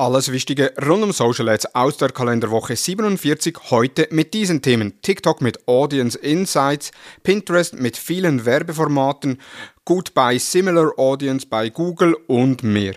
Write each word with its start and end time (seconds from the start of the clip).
Alles 0.00 0.30
Wichtige 0.30 0.72
rund 0.86 1.02
um 1.02 1.10
Social 1.10 1.48
Ads 1.48 1.74
aus 1.74 1.96
der 1.96 2.10
Kalenderwoche 2.10 2.76
47. 2.76 3.58
Heute 3.70 4.06
mit 4.12 4.32
diesen 4.32 4.62
Themen. 4.62 5.02
TikTok 5.02 5.40
mit 5.40 5.66
Audience 5.66 6.16
Insights, 6.16 6.92
Pinterest 7.24 7.74
mit 7.74 7.96
vielen 7.96 8.44
Werbeformaten, 8.44 9.40
bei 10.14 10.38
Similar 10.38 10.96
Audience 11.00 11.48
bei 11.48 11.70
Google 11.70 12.14
und 12.28 12.62
mehr. 12.62 12.94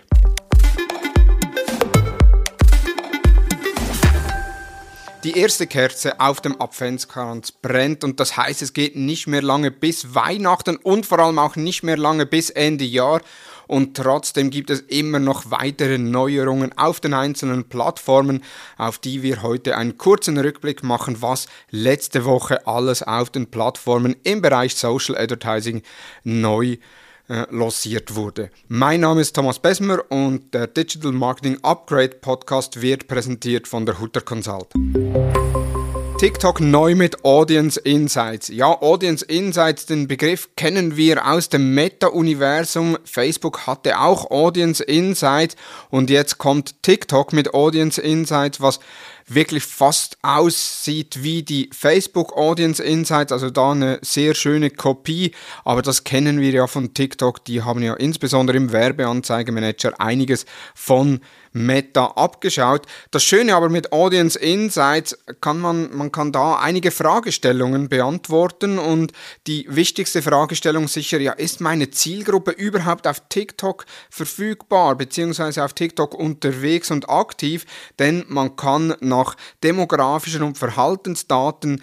Die 5.24 5.38
erste 5.38 5.68
Kerze 5.68 6.18
auf 6.18 6.40
dem 6.40 6.60
Adventskranz 6.60 7.52
brennt 7.52 8.02
und 8.02 8.18
das 8.18 8.36
heißt, 8.36 8.60
es 8.60 8.72
geht 8.72 8.96
nicht 8.96 9.28
mehr 9.28 9.40
lange 9.40 9.70
bis 9.70 10.16
Weihnachten 10.16 10.76
und 10.76 11.06
vor 11.06 11.20
allem 11.20 11.38
auch 11.38 11.54
nicht 11.54 11.84
mehr 11.84 11.96
lange 11.96 12.26
bis 12.26 12.50
Ende 12.50 12.84
Jahr. 12.84 13.20
Und 13.68 13.96
trotzdem 13.96 14.50
gibt 14.50 14.68
es 14.68 14.80
immer 14.80 15.20
noch 15.20 15.52
weitere 15.52 15.96
Neuerungen 15.96 16.76
auf 16.76 16.98
den 16.98 17.14
einzelnen 17.14 17.68
Plattformen, 17.68 18.42
auf 18.76 18.98
die 18.98 19.22
wir 19.22 19.42
heute 19.42 19.76
einen 19.76 19.96
kurzen 19.96 20.36
Rückblick 20.36 20.82
machen, 20.82 21.22
was 21.22 21.46
letzte 21.70 22.24
Woche 22.24 22.66
alles 22.66 23.04
auf 23.04 23.30
den 23.30 23.48
Plattformen 23.48 24.16
im 24.24 24.42
Bereich 24.42 24.74
Social 24.74 25.16
Advertising 25.16 25.82
neu 26.24 26.78
äh, 27.28 27.46
wurde. 28.14 28.50
Mein 28.68 29.00
Name 29.00 29.20
ist 29.20 29.34
Thomas 29.34 29.58
Besmer 29.58 30.10
und 30.10 30.52
der 30.54 30.66
Digital 30.66 31.12
Marketing 31.12 31.58
Upgrade 31.62 32.16
Podcast 32.20 32.82
wird 32.82 33.08
präsentiert 33.08 33.68
von 33.68 33.86
der 33.86 34.00
Hutter 34.00 34.20
Consult. 34.20 34.68
TikTok 36.22 36.60
neu 36.60 36.94
mit 36.94 37.24
Audience 37.24 37.80
Insights. 37.80 38.46
Ja, 38.46 38.80
Audience 38.80 39.24
Insights, 39.24 39.86
den 39.86 40.06
Begriff 40.06 40.50
kennen 40.54 40.96
wir 40.96 41.26
aus 41.26 41.48
dem 41.48 41.74
Meta-Universum. 41.74 42.96
Facebook 43.02 43.66
hatte 43.66 43.98
auch 43.98 44.30
Audience 44.30 44.84
Insights 44.84 45.56
und 45.90 46.10
jetzt 46.10 46.38
kommt 46.38 46.80
TikTok 46.84 47.32
mit 47.32 47.54
Audience 47.54 48.00
Insights, 48.00 48.60
was 48.60 48.78
wirklich 49.26 49.64
fast 49.64 50.18
aussieht 50.22 51.22
wie 51.22 51.42
die 51.42 51.70
Facebook 51.72 52.36
Audience 52.36 52.82
Insights, 52.82 53.32
also 53.32 53.50
da 53.50 53.72
eine 53.72 53.98
sehr 54.02 54.34
schöne 54.34 54.70
Kopie, 54.70 55.32
aber 55.64 55.82
das 55.82 56.04
kennen 56.04 56.40
wir 56.40 56.50
ja 56.50 56.66
von 56.66 56.94
TikTok, 56.94 57.44
die 57.44 57.62
haben 57.62 57.82
ja 57.82 57.94
insbesondere 57.94 58.56
im 58.56 58.72
Werbeanzeigemanager 58.72 60.00
einiges 60.00 60.46
von 60.74 61.20
Meta 61.52 62.06
abgeschaut. 62.16 62.86
Das 63.10 63.22
Schöne 63.22 63.54
aber 63.54 63.68
mit 63.68 63.92
Audience 63.92 64.38
Insights 64.38 65.16
kann 65.40 65.60
man, 65.60 65.94
man 65.94 66.10
kann 66.10 66.32
da 66.32 66.56
einige 66.56 66.90
Fragestellungen 66.90 67.88
beantworten. 67.88 68.78
Und 68.78 69.12
die 69.46 69.66
wichtigste 69.68 70.22
Fragestellung 70.22 70.88
sicher, 70.88 71.20
ja, 71.20 71.32
ist 71.32 71.60
meine 71.60 71.90
Zielgruppe 71.90 72.52
überhaupt 72.52 73.06
auf 73.06 73.22
TikTok 73.28 73.84
verfügbar, 74.10 74.96
beziehungsweise 74.96 75.64
auf 75.64 75.74
TikTok 75.74 76.14
unterwegs 76.14 76.90
und 76.90 77.08
aktiv, 77.08 77.66
denn 77.98 78.24
man 78.28 78.56
kann 78.56 78.94
nach 79.12 79.36
demografischen 79.62 80.42
und 80.42 80.58
Verhaltensdaten 80.58 81.82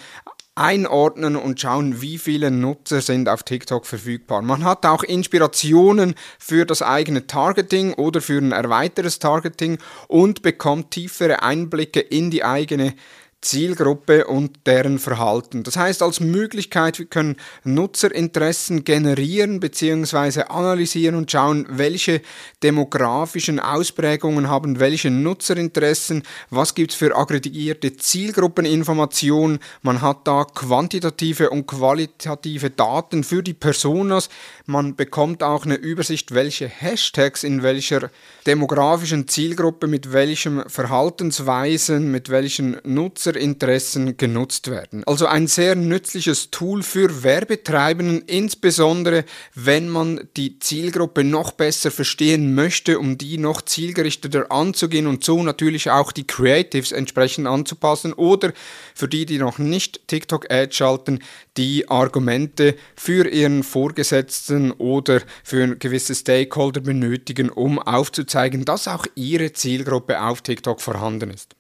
einordnen 0.60 1.38
und 1.38 1.60
schauen, 1.62 2.02
wie 2.02 2.18
viele 2.18 2.52
Nutzer 2.52 3.00
sind 3.00 3.30
auf 3.30 3.44
TikTok 3.44 3.86
verfügbar. 3.86 4.42
Man 4.42 4.66
hat 4.66 4.86
auch 4.86 5.04
Inspirationen 5.04 6.16
für 6.38 6.66
das 6.66 6.82
eigene 6.82 7.28
Targeting 7.28 7.94
oder 7.94 8.20
für 8.20 8.40
ein 8.40 8.52
erweitertes 8.52 9.20
Targeting 9.20 9.78
und 10.10 10.42
bekommt 10.42 10.92
tiefere 10.92 11.44
Einblicke 11.44 12.02
in 12.02 12.30
die 12.30 12.44
eigene 12.44 12.94
Zielgruppe 13.42 14.28
und 14.28 14.59
deren 14.66 15.00
Verhalten. 15.00 15.64
Das 15.64 15.78
heißt, 15.78 16.04
als 16.04 16.20
Möglichkeit, 16.20 17.00
wir 17.00 17.06
können 17.06 17.38
Nutzerinteressen 17.64 18.84
generieren 18.84 19.62
bzw. 19.62 20.44
analysieren 20.50 21.16
und 21.16 21.32
schauen, 21.32 21.66
welche 21.70 22.22
demografischen 22.64 23.60
Ausprägungen 23.60 24.50
haben 24.50 24.80
welche 24.80 25.10
Nutzerinteressen, 25.10 26.23
was 26.50 26.76
gibt 26.76 26.92
es 26.92 26.98
für 26.98 27.16
aggregierte 27.16 27.95
Zielgruppeninformationen. 27.95 29.60
Man 29.84 30.02
hat 30.02 30.28
da 30.28 30.44
quantitative 30.44 31.50
und 31.50 31.66
qualitative 31.66 32.70
Daten 32.70 33.23
für 33.23 33.42
die 33.42 33.54
Personas. 33.54 34.30
Man 34.66 34.95
bekommt 34.95 35.44
auch 35.44 35.66
eine 35.66 35.76
Übersicht, 35.76 36.33
welche 36.33 36.67
Hashtags 36.67 37.44
in 37.45 37.64
welcher 37.64 38.11
demografischen 38.45 39.27
Zielgruppe 39.27 39.88
mit 39.88 40.11
welchem 40.11 40.67
Verhaltensweisen, 40.67 42.11
mit 42.11 42.30
welchen 42.30 42.77
Nutzer 42.83 43.29
Nutzerinteressen 43.30 44.17
genutzt 44.17 44.70
werden. 44.70 45.04
Also 45.06 45.28
ein 45.28 45.48
sehr 45.48 45.76
nützliches 45.76 46.52
Tool 46.52 46.84
für 46.84 47.23
Werbetreibenden, 47.23 48.23
insbesondere 48.23 49.26
wenn 49.56 49.90
man 49.90 50.28
die 50.36 50.60
Zielgruppe 50.60 51.23
noch 51.23 51.52
besser 51.52 51.92
verstehen 51.92 52.56
möchte, 52.56 53.00
um 53.00 53.18
die 53.18 53.38
noch 53.38 53.62
zielgerichteter 53.62 54.52
anzugehen 54.52 55.08
und 55.08 55.23
so 55.23 55.44
natürlich 55.44 55.92
auch 55.92 56.12
die 56.12 56.26
Creatives 56.26 56.92
entsprechend 56.92 57.48
anzupassen 57.48 58.14
oder 58.14 58.52
für 58.95 59.08
die, 59.08 59.26
die 59.26 59.38
noch 59.38 59.60
nicht 59.60 60.08
TikTok-Ad 60.08 60.73
schalten, 60.73 61.20
die 61.58 61.88
Argumente 61.89 62.76
für 62.95 63.28
ihren 63.28 63.64
Vorgesetzten 63.64 64.72
oder 64.72 65.22
für 65.44 65.76
gewisse 65.76 66.16
Stakeholder 66.16 66.82
benötigen, 66.82 67.50
um 67.50 67.80
aufzuzeigen, 67.80 68.66
dass 68.66 68.88
auch 68.88 69.06
ihre 69.16 69.54
Zielgruppe 69.54 70.22
auf 70.22 70.42
TikTok 70.42 70.82
vorhanden 70.82 71.32
ist. 71.32 71.58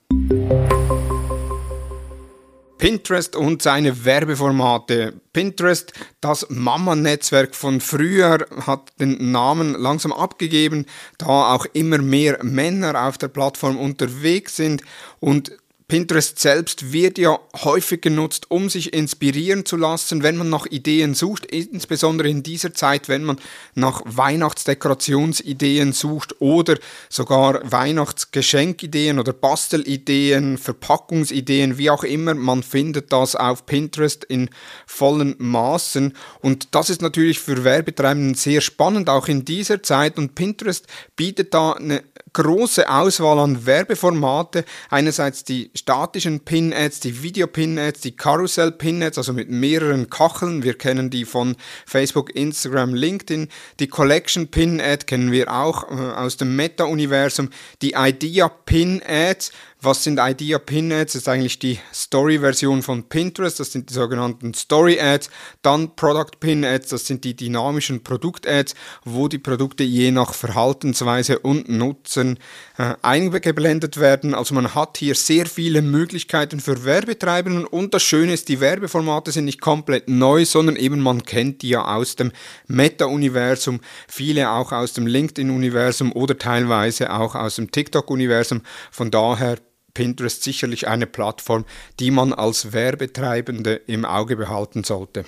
Pinterest 2.79 3.35
und 3.35 3.61
seine 3.61 4.05
Werbeformate. 4.05 5.13
Pinterest, 5.33 5.93
das 6.21 6.47
Mama-Netzwerk 6.49 7.53
von 7.53 7.81
früher, 7.81 8.47
hat 8.65 8.93
den 8.99 9.31
Namen 9.31 9.75
langsam 9.75 10.11
abgegeben, 10.11 10.85
da 11.17 11.53
auch 11.53 11.65
immer 11.73 11.99
mehr 11.99 12.43
Männer 12.43 13.07
auf 13.07 13.17
der 13.17 13.27
Plattform 13.27 13.77
unterwegs 13.77 14.55
sind 14.55 14.81
und 15.19 15.51
Pinterest 15.89 16.37
selbst 16.37 16.93
wird 16.93 17.17
ja 17.17 17.39
häufig 17.63 18.01
genutzt, 18.01 18.45
um 18.49 18.69
sich 18.69 18.93
inspirieren 18.93 19.65
zu 19.65 19.75
lassen, 19.75 20.21
wenn 20.21 20.37
man 20.37 20.47
nach 20.47 20.67
Ideen 20.67 21.15
sucht, 21.15 21.47
insbesondere 21.47 22.29
in 22.29 22.43
dieser 22.43 22.75
Zeit, 22.75 23.09
wenn 23.09 23.23
man 23.23 23.39
nach 23.73 24.03
Weihnachtsdekorationsideen 24.05 25.91
sucht 25.93 26.39
oder 26.39 26.77
sogar 27.09 27.59
Weihnachtsgeschenkideen 27.71 29.17
oder 29.17 29.33
Bastelideen, 29.33 30.59
Verpackungsideen, 30.59 31.79
wie 31.79 31.89
auch 31.89 32.03
immer. 32.03 32.35
Man 32.35 32.61
findet 32.61 33.11
das 33.11 33.35
auf 33.35 33.65
Pinterest 33.65 34.23
in 34.23 34.51
vollen 34.85 35.35
Maßen 35.39 36.13
und 36.41 36.75
das 36.75 36.91
ist 36.91 37.01
natürlich 37.01 37.39
für 37.39 37.63
Werbetreibenden 37.63 38.35
sehr 38.35 38.61
spannend, 38.61 39.09
auch 39.09 39.27
in 39.27 39.43
dieser 39.43 39.81
Zeit 39.81 40.19
und 40.19 40.35
Pinterest 40.35 40.85
bietet 41.15 41.55
da 41.55 41.71
eine 41.71 42.03
große 42.33 42.89
Auswahl 42.89 43.39
an 43.39 43.65
Werbeformate. 43.65 44.65
Einerseits 44.89 45.43
die 45.43 45.71
statischen 45.79 46.41
Pin-Ads, 46.41 46.99
die 46.99 47.23
Video-Pin-Ads, 47.23 48.01
die 48.01 48.15
Karussell-Pin-Ads, 48.15 49.17
also 49.17 49.33
mit 49.33 49.49
mehreren 49.49 50.09
Kacheln. 50.09 50.61
Wir 50.63 50.77
kennen 50.77 51.09
die 51.09 51.25
von 51.25 51.55
Facebook, 51.85 52.35
Instagram, 52.35 52.93
LinkedIn. 52.93 53.47
Die 53.79 53.87
Collection-Pin-Ad 53.87 55.05
kennen 55.05 55.31
wir 55.31 55.51
auch 55.51 55.89
äh, 55.89 55.95
aus 55.95 56.35
dem 56.37 56.55
Meta-Universum. 56.55 57.49
Die 57.81 57.93
Idea-Pin-Ads, 57.95 59.51
was 59.81 60.03
sind 60.03 60.19
Idea 60.19 60.59
Pin 60.59 60.91
Ads? 60.91 61.13
Das 61.13 61.21
ist 61.21 61.29
eigentlich 61.29 61.57
die 61.57 61.79
Story-Version 61.93 62.83
von 62.83 63.03
Pinterest. 63.03 63.61
Das 63.61 63.71
sind 63.71 63.89
die 63.89 63.93
sogenannten 63.93 64.53
Story 64.53 64.99
Ads. 64.99 65.29
Dann 65.61 65.95
Product 65.95 66.39
Pin 66.41 66.65
Ads. 66.65 66.89
Das 66.89 67.05
sind 67.05 67.23
die 67.23 67.33
dynamischen 67.33 68.03
Produkt 68.03 68.45
Ads, 68.45 68.75
wo 69.05 69.29
die 69.29 69.37
Produkte 69.37 69.83
je 69.83 70.11
nach 70.11 70.33
Verhaltensweise 70.33 71.39
und 71.39 71.69
Nutzen 71.69 72.39
äh, 72.77 72.95
eingeblendet 73.01 73.97
werden. 73.97 74.33
Also 74.33 74.53
man 74.53 74.75
hat 74.75 74.97
hier 74.97 75.15
sehr 75.15 75.45
viele 75.45 75.81
Möglichkeiten 75.81 76.59
für 76.59 76.83
Werbetreibenden 76.83 77.65
und 77.65 77.93
das 77.93 78.03
Schöne 78.03 78.33
ist, 78.33 78.49
die 78.49 78.59
Werbeformate 78.59 79.31
sind 79.31 79.45
nicht 79.45 79.61
komplett 79.61 80.09
neu, 80.09 80.43
sondern 80.43 80.75
eben 80.75 80.99
man 80.99 81.23
kennt 81.23 81.61
die 81.61 81.69
ja 81.69 81.85
aus 81.85 82.17
dem 82.17 82.33
Meta-Universum, 82.67 83.79
viele 84.09 84.49
auch 84.49 84.73
aus 84.73 84.91
dem 84.91 85.07
LinkedIn-Universum 85.07 86.11
oder 86.11 86.37
teilweise 86.37 87.13
auch 87.13 87.35
aus 87.35 87.55
dem 87.55 87.71
TikTok-Universum. 87.71 88.61
Von 88.91 89.11
daher 89.11 89.57
Pinterest 89.93 90.43
sicherlich 90.43 90.87
eine 90.87 91.07
Plattform, 91.07 91.65
die 91.99 92.11
man 92.11 92.33
als 92.33 92.73
Werbetreibende 92.73 93.75
im 93.87 94.05
Auge 94.05 94.35
behalten 94.35 94.83
sollte. 94.83 95.25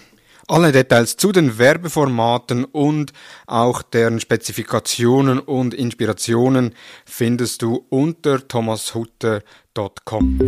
Alle 0.47 0.71
Details 0.71 1.17
zu 1.17 1.31
den 1.31 1.57
Werbeformaten 1.57 2.65
und 2.65 3.13
auch 3.47 3.81
deren 3.83 4.19
Spezifikationen 4.19 5.39
und 5.39 5.73
Inspirationen 5.73 6.75
findest 7.05 7.61
du 7.61 7.85
unter 7.89 8.45
thomashutter.com. 8.47 10.39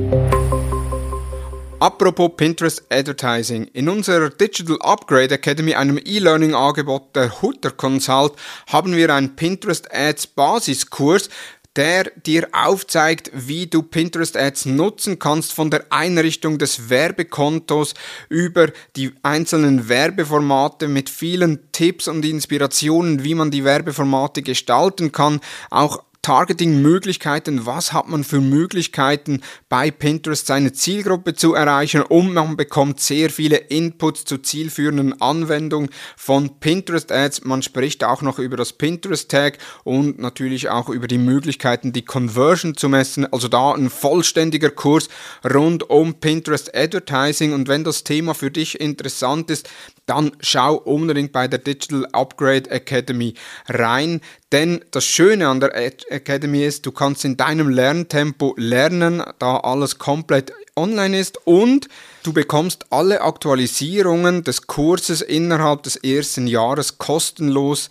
Apropos 1.80 2.32
Pinterest 2.38 2.82
Advertising. 2.90 3.66
In 3.74 3.90
unserer 3.90 4.30
Digital 4.30 4.78
Upgrade 4.80 5.36
Academy, 5.36 5.74
einem 5.74 5.98
E-Learning-Angebot 5.98 7.14
der 7.14 7.42
Hutter 7.42 7.72
Consult, 7.72 8.34
haben 8.68 8.96
wir 8.96 9.14
einen 9.14 9.36
Pinterest 9.36 9.94
Ads 9.94 10.28
Basiskurs, 10.28 11.30
der 11.76 12.12
dir 12.26 12.48
aufzeigt, 12.52 13.32
wie 13.34 13.68
du 13.68 13.82
Pinterest 13.82 14.38
Ads 14.38 14.66
nutzen 14.66 15.18
kannst 15.20 15.54
von 15.54 15.72
der 15.72 15.86
Einrichtung 15.90 16.58
des 16.58 16.90
Werbekontos 16.90 17.96
über 18.30 18.72
die 18.96 19.12
einzelnen 19.24 19.90
Werbeformate 19.90 20.88
mit 20.88 21.10
vielen 21.10 21.72
Tipps 21.72 22.08
und 22.08 22.24
Inspirationen, 22.24 23.24
wie 23.24 23.36
man 23.36 23.52
die 23.52 23.64
Werbeformate 23.64 24.42
gestalten 24.44 25.12
kann, 25.12 25.40
auch 25.70 26.04
Targeting-Möglichkeiten, 26.24 27.66
was 27.66 27.92
hat 27.92 28.08
man 28.08 28.24
für 28.24 28.40
Möglichkeiten 28.40 29.42
bei 29.68 29.92
Pinterest 29.92 30.48
seine 30.48 30.72
Zielgruppe 30.72 31.36
zu 31.36 31.54
erreichen 31.54 32.02
und 32.02 32.34
man 32.34 32.56
bekommt 32.56 33.02
sehr 33.02 33.30
viele 33.30 33.58
Inputs 33.58 34.24
zu 34.24 34.38
zielführenden 34.38 35.22
Anwendungen 35.22 35.90
von 36.16 36.62
Pinterest 36.62 37.12
Ads. 37.12 37.44
Man 37.44 37.62
spricht 37.62 38.06
auch 38.06 38.22
noch 38.22 38.40
über 38.40 38.56
das 38.56 38.72
Pinterest 38.72 39.30
Tag 39.30 39.58
und 39.84 40.18
natürlich 40.18 40.70
auch 40.70 40.88
über 40.88 41.08
die 41.08 41.18
Möglichkeiten, 41.18 41.92
die 41.92 42.06
Conversion 42.06 42.78
zu 42.78 42.88
messen. 42.88 43.32
Also 43.32 43.50
da 43.50 43.74
ein 43.74 43.90
vollständiger 43.90 44.70
Kurs 44.70 45.10
rund 45.54 45.90
um 45.90 46.16
Pinterest 46.22 46.74
Advertising 46.74 47.52
und 47.52 47.68
wenn 47.68 47.84
das 47.84 48.06
Thema 48.06 48.34
für 48.34 48.50
dich 48.50 48.80
interessant 48.80 49.52
ist, 49.52 49.70
dann 50.06 50.32
schau 50.42 50.76
unbedingt 50.76 51.32
bei 51.32 51.48
der 51.48 51.60
Digital 51.60 52.06
Upgrade 52.12 52.70
Academy 52.70 53.36
rein. 53.68 54.22
Denn 54.54 54.86
das 54.92 55.04
Schöne 55.04 55.48
an 55.48 55.60
der 55.60 55.76
Academy 55.76 56.64
ist, 56.64 56.86
du 56.86 56.92
kannst 56.92 57.26
in 57.26 57.38
deinem 57.38 57.70
Lerntempo 57.70 58.54
lernen, 58.56 59.24
da 59.40 59.58
alles 59.58 59.98
komplett 59.98 60.54
online 60.76 61.20
ist 61.20 61.40
und 61.48 61.90
du 62.22 62.34
bekommst 62.34 62.86
alle 62.92 63.22
Aktualisierungen 63.22 64.44
des 64.44 64.68
Kurses 64.68 65.24
innerhalb 65.24 65.82
des 65.82 65.96
ersten 65.96 66.46
Jahres 66.46 67.00
kostenlos 67.00 67.90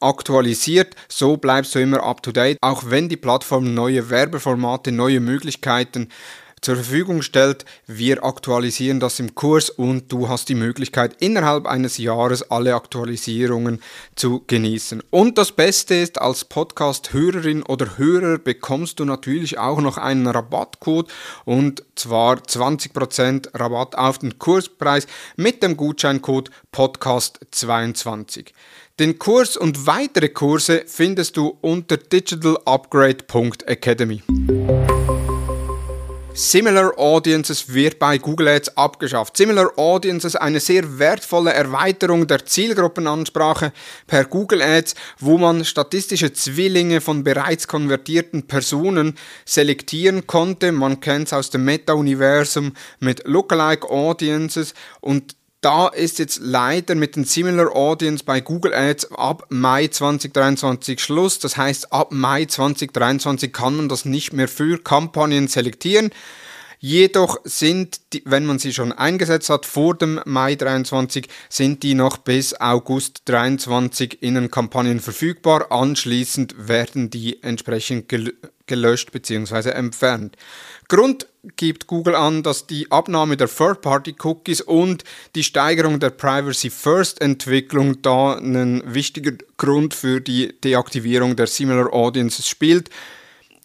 aktualisiert, 0.00 0.96
so 1.08 1.36
bleibst 1.36 1.76
du 1.76 1.78
immer 1.78 2.02
up 2.02 2.24
to 2.24 2.32
date, 2.32 2.58
auch 2.60 2.84
wenn 2.88 3.08
die 3.08 3.16
Plattform 3.16 3.72
neue 3.72 4.10
Werbeformate, 4.10 4.90
neue 4.90 5.20
Möglichkeiten 5.20 6.08
zur 6.60 6.76
Verfügung 6.76 7.22
stellt. 7.22 7.64
Wir 7.86 8.22
aktualisieren 8.24 9.00
das 9.00 9.18
im 9.18 9.34
Kurs 9.34 9.70
und 9.70 10.12
du 10.12 10.28
hast 10.28 10.48
die 10.48 10.54
Möglichkeit, 10.54 11.16
innerhalb 11.20 11.66
eines 11.66 11.98
Jahres 11.98 12.48
alle 12.50 12.74
Aktualisierungen 12.74 13.82
zu 14.16 14.42
genießen. 14.46 15.02
Und 15.10 15.38
das 15.38 15.52
Beste 15.52 15.94
ist, 15.94 16.20
als 16.20 16.44
Podcast-Hörerin 16.44 17.62
oder 17.62 17.96
Hörer 17.98 18.38
bekommst 18.38 19.00
du 19.00 19.04
natürlich 19.04 19.58
auch 19.58 19.80
noch 19.80 19.98
einen 19.98 20.26
Rabattcode 20.26 21.10
und 21.44 21.84
zwar 21.94 22.36
20% 22.36 23.58
Rabatt 23.58 23.96
auf 23.96 24.18
den 24.18 24.38
Kurspreis 24.38 25.06
mit 25.36 25.62
dem 25.62 25.76
Gutscheincode 25.76 26.50
Podcast22. 26.74 28.46
Den 28.98 29.18
Kurs 29.18 29.56
und 29.56 29.86
weitere 29.86 30.28
Kurse 30.28 30.84
findest 30.86 31.38
du 31.38 31.56
unter 31.62 31.96
digitalupgrade.academy. 31.96 34.22
Similar 36.32 36.96
Audiences 36.96 37.74
wird 37.74 37.98
bei 37.98 38.16
Google 38.18 38.48
Ads 38.48 38.76
abgeschafft. 38.76 39.36
Similar 39.36 39.76
Audiences 39.76 40.36
eine 40.36 40.60
sehr 40.60 40.98
wertvolle 40.98 41.52
Erweiterung 41.52 42.26
der 42.26 42.46
Zielgruppenansprache 42.46 43.72
per 44.06 44.24
Google 44.24 44.62
Ads, 44.62 44.94
wo 45.18 45.38
man 45.38 45.64
statistische 45.64 46.32
Zwillinge 46.32 47.00
von 47.00 47.24
bereits 47.24 47.66
konvertierten 47.66 48.46
Personen 48.46 49.18
selektieren 49.44 50.26
konnte. 50.26 50.72
Man 50.72 51.00
kennt 51.00 51.26
es 51.26 51.32
aus 51.32 51.50
dem 51.50 51.64
Meta-Universum 51.64 52.72
mit 53.00 53.26
Lookalike 53.26 53.90
Audiences 53.90 54.74
und 55.00 55.34
da 55.60 55.88
ist 55.88 56.18
jetzt 56.18 56.40
leider 56.42 56.94
mit 56.94 57.16
den 57.16 57.24
Similar 57.24 57.74
Audience 57.76 58.24
bei 58.24 58.40
Google 58.40 58.72
Ads 58.72 59.12
ab 59.12 59.46
Mai 59.50 59.88
2023 59.88 61.00
Schluss. 61.00 61.38
Das 61.38 61.56
heißt, 61.56 61.92
ab 61.92 62.12
Mai 62.12 62.46
2023 62.46 63.52
kann 63.52 63.76
man 63.76 63.88
das 63.88 64.04
nicht 64.04 64.32
mehr 64.32 64.48
für 64.48 64.78
Kampagnen 64.78 65.48
selektieren. 65.48 66.10
Jedoch 66.82 67.40
sind, 67.44 68.00
die, 68.14 68.22
wenn 68.24 68.46
man 68.46 68.58
sie 68.58 68.72
schon 68.72 68.92
eingesetzt 68.92 69.50
hat 69.50 69.66
vor 69.66 69.94
dem 69.94 70.18
Mai 70.24 70.54
23, 70.54 71.28
sind 71.50 71.82
die 71.82 71.92
noch 71.92 72.16
bis 72.16 72.58
August 72.58 73.22
23 73.26 74.22
in 74.22 74.36
den 74.36 74.50
Kampagnen 74.50 74.98
verfügbar. 74.98 75.70
Anschließend 75.70 76.68
werden 76.68 77.10
die 77.10 77.42
entsprechend 77.42 78.10
gelöscht 78.66 79.12
bzw. 79.12 79.72
entfernt. 79.72 80.36
Grund 80.88 81.26
gibt 81.56 81.86
Google 81.86 82.14
an, 82.14 82.42
dass 82.42 82.66
die 82.66 82.90
Abnahme 82.90 83.36
der 83.36 83.48
Third-Party-Cookies 83.48 84.60
und 84.60 85.04
die 85.34 85.44
Steigerung 85.44 85.98
der 85.98 86.10
Privacy-First-Entwicklung 86.10 88.02
da 88.02 88.34
einen 88.34 88.82
wichtigen 88.94 89.38
Grund 89.56 89.94
für 89.94 90.20
die 90.20 90.58
Deaktivierung 90.60 91.36
der 91.36 91.46
Similar 91.46 91.92
Audiences 91.92 92.48
spielt. 92.48 92.90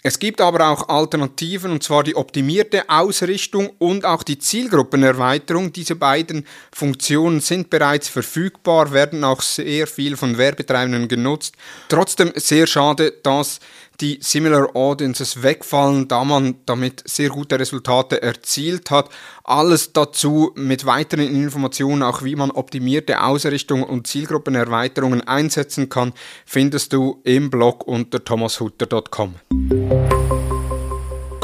Es 0.08 0.20
gibt 0.20 0.40
aber 0.40 0.70
auch 0.70 0.88
Alternativen, 0.88 1.72
und 1.72 1.82
zwar 1.82 2.04
die 2.04 2.16
optimierte 2.16 2.88
Ausrichtung 2.88 3.72
und 3.80 4.06
auch 4.06 4.22
die 4.22 4.38
Zielgruppenerweiterung. 4.38 5.74
Diese 5.74 5.96
beiden 5.96 6.46
Funktionen 6.72 7.40
sind 7.40 7.72
bereits 7.72 8.08
verfügbar, 8.08 8.94
werden 8.94 9.24
auch 9.24 9.42
sehr 9.42 9.88
viel 9.88 10.16
von 10.16 10.38
Werbetreibenden 10.38 11.08
genutzt. 11.08 11.56
Trotzdem 11.90 12.32
sehr 12.36 12.68
schade, 12.68 13.16
dass 13.24 13.60
die 14.02 14.20
Similar 14.22 14.76
Audiences 14.76 15.42
wegfallen, 15.44 16.08
da 16.08 16.24
man 16.24 16.56
damit 16.66 17.04
sehr 17.06 17.30
gute 17.30 17.60
Resultate 17.60 18.22
erzielt 18.22 18.92
hat. 18.92 19.10
Alles 19.44 19.94
dazu 19.94 20.52
mit 20.56 20.86
weiteren 20.86 21.28
Informationen, 21.28 22.04
auch 22.04 22.24
wie 22.24 22.36
man 22.36 22.52
optimierte 22.52 23.22
Ausrichtung 23.22 23.84
und 23.84 24.08
Zielgruppenerweiterungen 24.08 25.22
einsetzen 25.22 25.90
kann, 25.90 26.14
findest 26.46 26.94
du 26.94 27.22
im 27.24 27.50
Blog 27.50 27.88
unter 27.88 28.24
thomashutter.com. 28.24 29.36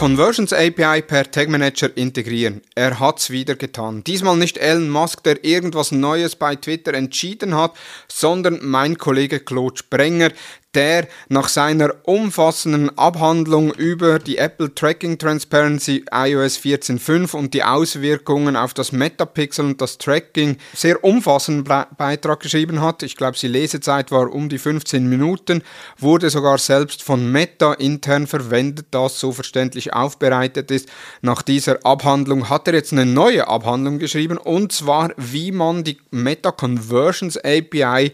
Conversions 0.01 0.51
API 0.51 1.03
per 1.03 1.29
Tag 1.29 1.47
Manager 1.47 1.95
integrieren. 1.95 2.63
Er 2.73 2.99
hat's 2.99 3.29
wieder 3.29 3.53
getan. 3.53 4.03
Diesmal 4.03 4.35
nicht 4.35 4.57
Elon 4.57 4.89
Musk, 4.89 5.21
der 5.21 5.45
irgendwas 5.45 5.91
Neues 5.91 6.35
bei 6.35 6.55
Twitter 6.55 6.95
entschieden 6.95 7.53
hat, 7.53 7.73
sondern 8.07 8.61
mein 8.63 8.97
Kollege 8.97 9.41
Claude 9.41 9.77
Sprenger, 9.77 10.31
der 10.73 11.07
nach 11.27 11.49
seiner 11.49 11.93
umfassenden 12.03 12.97
Abhandlung 12.97 13.73
über 13.73 14.19
die 14.19 14.37
Apple 14.37 14.73
Tracking 14.73 15.17
Transparency 15.17 16.05
iOS 16.11 16.57
14.5 16.59 17.35
und 17.35 17.53
die 17.53 17.63
Auswirkungen 17.63 18.55
auf 18.55 18.73
das 18.73 18.91
Metapixel 18.91 19.65
und 19.65 19.81
das 19.81 19.97
Tracking 19.97 20.57
sehr 20.73 21.03
umfassenden 21.03 21.63
Beitrag 21.97 22.39
geschrieben 22.39 22.81
hat. 22.81 23.03
Ich 23.03 23.17
glaube, 23.17 23.37
die 23.37 23.47
Lesezeit 23.47 24.11
war 24.11 24.31
um 24.31 24.47
die 24.47 24.59
15 24.59 25.07
Minuten, 25.07 25.61
wurde 25.97 26.29
sogar 26.29 26.57
selbst 26.57 27.03
von 27.03 27.31
Meta 27.31 27.73
intern 27.73 28.27
verwendet, 28.27 28.87
das 28.91 29.19
so 29.19 29.31
verständlich 29.31 29.93
aufbereitet 29.93 30.71
ist. 30.71 30.87
Nach 31.21 31.41
dieser 31.41 31.85
Abhandlung 31.85 32.49
hat 32.49 32.67
er 32.67 32.75
jetzt 32.75 32.93
eine 32.93 33.05
neue 33.05 33.47
Abhandlung 33.47 33.99
geschrieben 33.99 34.37
und 34.37 34.71
zwar, 34.71 35.11
wie 35.17 35.51
man 35.51 35.83
die 35.83 35.97
Meta 36.11 36.51
Conversions 36.51 37.37
API 37.37 38.13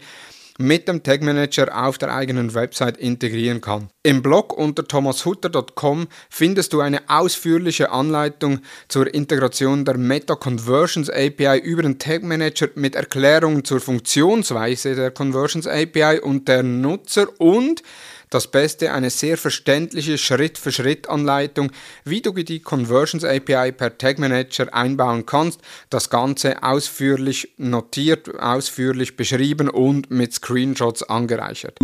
mit 0.58 0.88
dem 0.88 1.04
Tag 1.04 1.22
Manager 1.22 1.86
auf 1.86 1.98
der 1.98 2.12
eigenen 2.12 2.52
Website 2.52 2.96
integrieren 2.96 3.60
kann. 3.60 3.88
Im 4.02 4.22
Blog 4.22 4.52
unter 4.52 4.86
thomashutter.com 4.86 6.08
findest 6.28 6.72
du 6.72 6.80
eine 6.80 7.08
ausführliche 7.08 7.90
Anleitung 7.90 8.60
zur 8.88 9.12
Integration 9.14 9.84
der 9.84 9.96
Meta 9.96 10.34
Conversions 10.34 11.08
API 11.10 11.60
über 11.60 11.82
den 11.82 12.00
Tag 12.00 12.24
Manager 12.24 12.68
mit 12.74 12.96
Erklärungen 12.96 13.64
zur 13.64 13.80
Funktionsweise 13.80 14.96
der 14.96 15.12
Conversions 15.12 15.68
API 15.68 16.20
und 16.20 16.48
der 16.48 16.64
Nutzer 16.64 17.28
und 17.38 17.82
das 18.30 18.46
Beste, 18.46 18.92
eine 18.92 19.10
sehr 19.10 19.38
verständliche 19.38 20.18
Schritt-für-Schritt-Anleitung, 20.18 21.72
wie 22.04 22.20
du 22.20 22.32
die 22.32 22.60
Conversions 22.60 23.24
API 23.24 23.72
per 23.72 23.98
Tag 23.98 24.18
Manager 24.18 24.72
einbauen 24.74 25.26
kannst. 25.26 25.60
Das 25.90 26.10
Ganze 26.10 26.62
ausführlich 26.62 27.54
notiert, 27.56 28.38
ausführlich 28.38 29.16
beschrieben 29.16 29.68
und 29.68 30.10
mit 30.10 30.34
Screenshots 30.34 31.02
angereichert. 31.02 31.78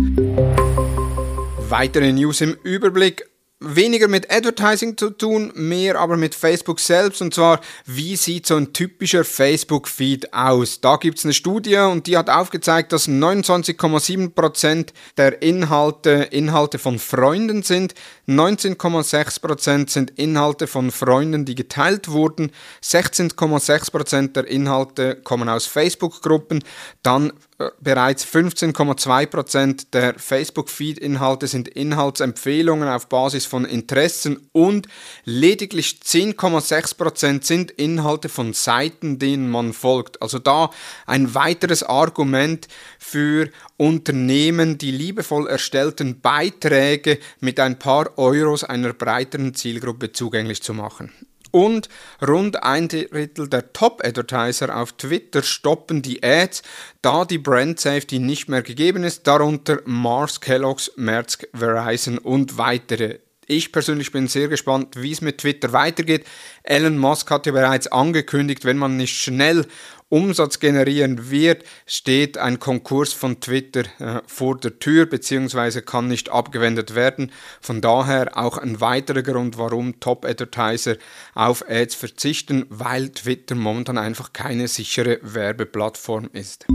Weitere 1.67 2.13
News 2.13 2.41
im 2.41 2.57
Überblick 2.63 3.25
weniger 3.73 4.07
mit 4.07 4.31
Advertising 4.31 4.97
zu 4.97 5.09
tun, 5.09 5.51
mehr 5.55 5.99
aber 5.99 6.17
mit 6.17 6.35
Facebook 6.35 6.79
selbst. 6.79 7.21
Und 7.21 7.33
zwar, 7.33 7.61
wie 7.85 8.15
sieht 8.15 8.45
so 8.45 8.55
ein 8.55 8.73
typischer 8.73 9.23
Facebook-Feed 9.23 10.33
aus? 10.33 10.81
Da 10.81 10.97
gibt 10.97 11.17
es 11.17 11.25
eine 11.25 11.33
Studie 11.33 11.77
und 11.77 12.07
die 12.07 12.17
hat 12.17 12.29
aufgezeigt, 12.29 12.91
dass 12.91 13.07
29,7% 13.07 14.87
der 15.17 15.41
Inhalte 15.41 16.27
Inhalte 16.31 16.79
von 16.79 16.99
Freunden 16.99 17.63
sind, 17.63 17.93
19,6% 18.27 19.89
sind 19.89 20.11
Inhalte 20.11 20.67
von 20.67 20.91
Freunden, 20.91 21.45
die 21.45 21.55
geteilt 21.55 22.09
wurden, 22.09 22.51
16,6% 22.83 24.33
der 24.33 24.47
Inhalte 24.47 25.15
kommen 25.15 25.49
aus 25.49 25.65
Facebook-Gruppen, 25.65 26.63
dann 27.03 27.33
bereits 27.79 28.25
15,2% 28.25 29.87
der 29.93 30.19
Facebook-Feed-Inhalte 30.19 31.47
sind 31.47 31.69
Inhaltsempfehlungen 31.69 32.89
auf 32.89 33.07
Basis 33.07 33.45
von 33.45 33.63
Interessen 33.63 34.49
und 34.51 34.87
lediglich 35.23 35.99
10,6% 36.03 37.45
sind 37.45 37.71
Inhalte 37.71 38.27
von 38.27 38.53
Seiten, 38.53 39.19
denen 39.19 39.49
man 39.49 39.71
folgt. 39.71 40.21
Also 40.21 40.39
da 40.39 40.69
ein 41.05 41.33
weiteres 41.33 41.83
Argument 41.83 42.67
für 42.99 43.49
Unternehmen, 43.77 44.77
die 44.77 44.91
liebevoll 44.91 45.47
erstellten 45.47 46.19
Beiträge 46.19 47.19
mit 47.39 47.59
ein 47.59 47.79
paar 47.79 48.17
Euros 48.17 48.65
einer 48.65 48.93
breiteren 48.93 49.53
Zielgruppe 49.53 50.11
zugänglich 50.11 50.61
zu 50.61 50.73
machen. 50.73 51.13
Und 51.55 51.87
rund 52.21 52.63
ein 52.63 52.89
Drittel 52.89 53.47
der 53.47 53.71
Top-Advertiser 53.71 54.75
auf 54.75 54.91
Twitter 54.91 55.41
stoppen 55.41 56.01
die 56.01 56.21
Ads, 56.21 56.63
da 57.01 57.23
die 57.23 57.37
Brand 57.37 57.79
Safety 57.79 58.19
nicht 58.19 58.49
mehr 58.49 58.61
gegeben 58.61 59.05
ist, 59.05 59.25
darunter 59.25 59.79
Mars, 59.85 60.41
Kellogg's, 60.41 60.91
Maersk, 60.97 61.47
Verizon 61.53 62.17
und 62.17 62.57
weitere. 62.57 63.19
Ich 63.47 63.71
persönlich 63.71 64.11
bin 64.11 64.27
sehr 64.27 64.47
gespannt, 64.47 64.95
wie 65.01 65.11
es 65.11 65.21
mit 65.21 65.39
Twitter 65.39 65.73
weitergeht. 65.73 66.25
Elon 66.63 66.97
Musk 66.97 67.29
hat 67.29 67.45
ja 67.45 67.51
bereits 67.51 67.87
angekündigt, 67.87 68.65
wenn 68.65 68.77
man 68.77 68.97
nicht 68.97 69.15
schnell 69.15 69.65
Umsatz 70.09 70.59
generieren 70.59 71.31
wird, 71.31 71.63
steht 71.87 72.37
ein 72.37 72.59
Konkurs 72.59 73.13
von 73.13 73.39
Twitter 73.39 73.83
äh, 73.99 74.21
vor 74.27 74.57
der 74.57 74.77
Tür 74.77 75.07
bzw. 75.07 75.81
kann 75.81 76.07
nicht 76.07 76.29
abgewendet 76.29 76.93
werden. 76.93 77.31
Von 77.59 77.81
daher 77.81 78.37
auch 78.37 78.57
ein 78.57 78.81
weiterer 78.81 79.23
Grund, 79.23 79.57
warum 79.57 79.99
Top-Advertiser 79.99 80.97
auf 81.33 81.65
Ads 81.67 81.95
verzichten, 81.95 82.65
weil 82.69 83.09
Twitter 83.09 83.55
momentan 83.55 83.97
einfach 83.97 84.31
keine 84.31 84.67
sichere 84.67 85.19
Werbeplattform 85.21 86.29
ist. 86.33 86.65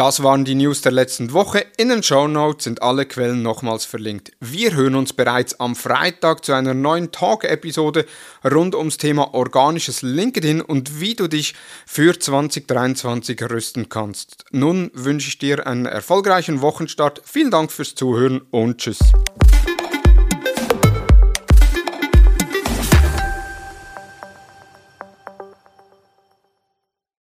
Das 0.00 0.22
waren 0.22 0.46
die 0.46 0.54
News 0.54 0.80
der 0.80 0.92
letzten 0.92 1.34
Woche. 1.34 1.62
In 1.76 1.90
den 1.90 2.02
Show 2.02 2.26
Notes 2.26 2.64
sind 2.64 2.80
alle 2.80 3.04
Quellen 3.04 3.42
nochmals 3.42 3.84
verlinkt. 3.84 4.32
Wir 4.40 4.72
hören 4.72 4.94
uns 4.94 5.12
bereits 5.12 5.60
am 5.60 5.76
Freitag 5.76 6.42
zu 6.42 6.54
einer 6.54 6.72
neuen 6.72 7.12
Talk-Episode 7.12 8.06
rund 8.42 8.74
ums 8.74 8.96
Thema 8.96 9.34
organisches 9.34 10.00
LinkedIn 10.00 10.62
und 10.62 11.02
wie 11.02 11.16
du 11.16 11.28
dich 11.28 11.54
für 11.84 12.18
2023 12.18 13.42
rüsten 13.42 13.90
kannst. 13.90 14.46
Nun 14.52 14.90
wünsche 14.94 15.28
ich 15.28 15.36
dir 15.36 15.66
einen 15.66 15.84
erfolgreichen 15.84 16.62
Wochenstart. 16.62 17.20
Vielen 17.26 17.50
Dank 17.50 17.70
fürs 17.70 17.94
Zuhören 17.94 18.40
und 18.50 18.78
tschüss. 18.78 19.00